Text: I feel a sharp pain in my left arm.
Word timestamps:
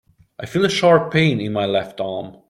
I 0.39 0.47
feel 0.47 0.65
a 0.65 0.69
sharp 0.69 1.13
pain 1.13 1.39
in 1.39 1.53
my 1.53 1.67
left 1.67 2.01
arm. 2.01 2.37